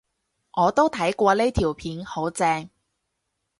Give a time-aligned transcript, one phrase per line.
[0.53, 2.67] 我都睇過呢條片，好正